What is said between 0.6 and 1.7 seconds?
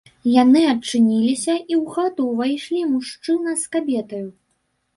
адчыніліся,